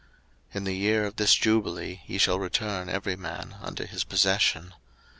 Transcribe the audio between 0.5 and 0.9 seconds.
In the